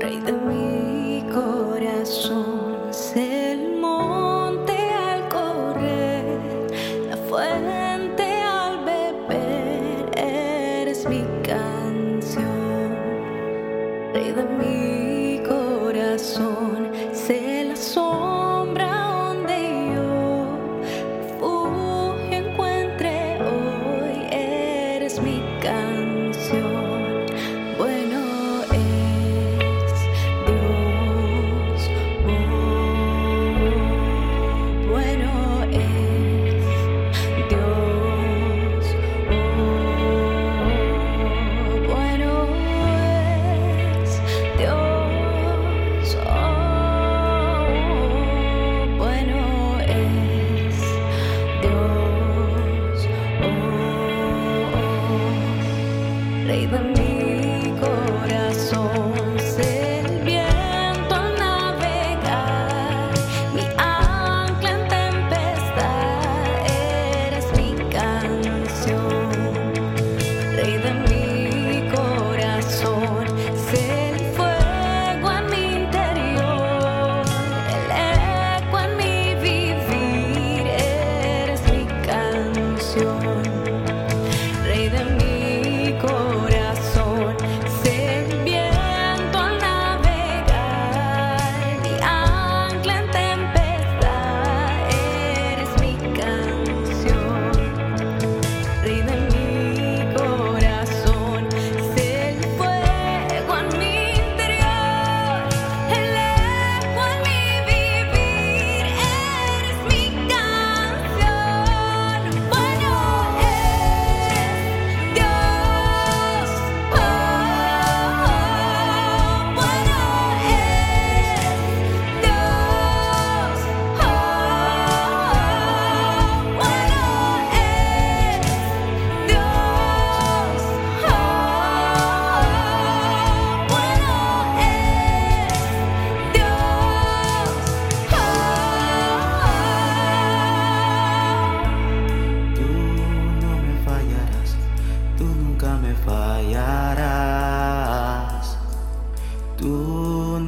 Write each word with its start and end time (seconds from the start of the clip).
Rey 0.00 0.20
de 0.20 0.32
mi 0.32 1.24
corazón, 1.32 2.92
se 2.92 3.52
el 3.52 3.76
monte 3.78 4.72
al 4.72 5.28
correr 5.28 6.40
la 7.08 7.16
fuerza. 7.28 7.75
Rey 56.56 56.66
de 56.68 56.78
mi 56.78 57.78
corazón, 57.78 59.12
es 59.36 59.58
el 59.58 60.20
viento 60.24 61.14
a 61.14 61.30
navegar, 61.38 63.10
mi 63.54 63.60
ancla 63.76 64.70
en 64.70 64.88
tempestad. 64.88 66.16
Eres 67.26 67.46
mi 67.58 67.74
canción. 67.90 69.28
Rey 70.56 70.78
de 70.78 70.92
mi 71.04 71.90
corazón, 71.94 73.26
sé 73.70 74.12
el 74.12 74.18
fuego 74.34 75.30
en 75.38 75.44
mi 75.50 75.64
interior, 75.82 77.22
el 77.76 77.86
eco 78.62 78.76
en 78.80 78.90
mi 78.96 79.34
vivir. 79.42 80.64
Eres 80.68 81.60
mi 81.70 81.84
canción. 82.06 83.35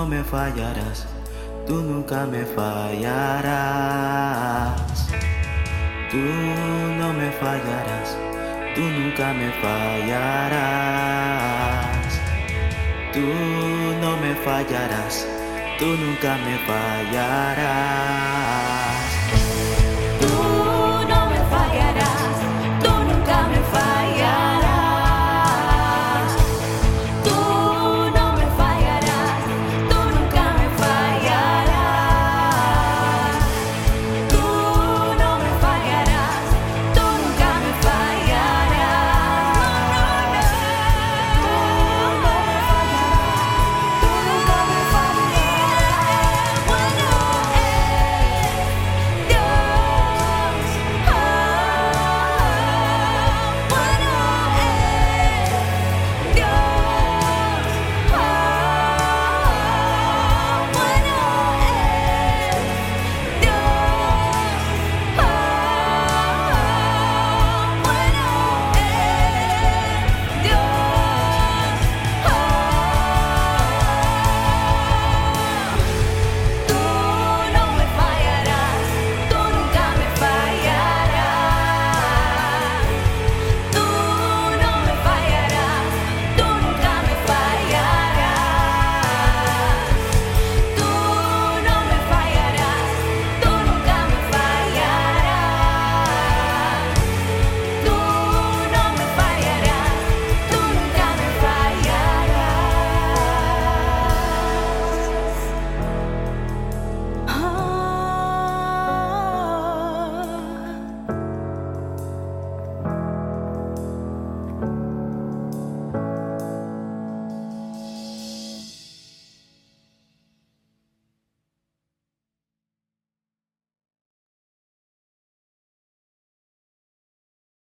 No 0.00 0.06
me 0.06 0.24
fallarás. 0.24 1.06
Tú 1.66 1.74
nunca 1.74 2.24
me 2.24 2.42
fallarás. 2.56 3.50
Tú 6.10 6.16
no 7.00 7.12
me 7.12 7.30
fallarás. 7.32 8.16
Tú 8.74 8.80
nunca 8.80 9.34
me 9.34 9.50
fallarás. 9.60 10.80
Tú 13.12 13.26
no 14.00 14.16
me 14.16 14.34
fallarás. 14.36 15.26
Tú 15.78 15.88
nunca 16.02 16.38
me 16.46 16.56
fallarás. 16.70 17.60